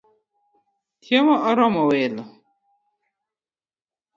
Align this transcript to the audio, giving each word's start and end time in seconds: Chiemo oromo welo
Chiemo 1.03 1.33
oromo 1.49 1.81
welo 1.89 2.23